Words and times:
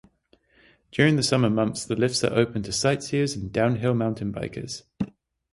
During 0.91 1.15
the 1.15 1.21
summer 1.21 1.47
months 1.51 1.85
the 1.85 1.95
lifts 1.95 2.23
are 2.23 2.33
open 2.33 2.63
to 2.63 2.71
sightseers 2.71 3.35
and 3.35 3.51
downhill 3.51 3.93
mountain 3.93 4.33
bikers. 4.33 4.81